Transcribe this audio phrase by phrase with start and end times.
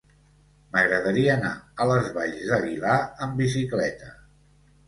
[0.75, 1.51] M'agradaria anar
[1.85, 4.11] a les Valls d'Aguilar amb bicicleta.